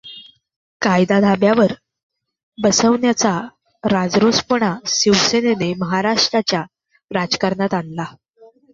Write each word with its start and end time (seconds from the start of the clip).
कायदा 0.81 1.19
धाब्यावर 1.21 1.73
बसवण्याचा 2.57 3.37
राजरोसपणा 3.83 4.73
शिवसेनेने 4.89 5.73
महाराष्टाच्या 5.79 6.63
राजकारणात 7.11 7.73
आणला. 7.73 8.05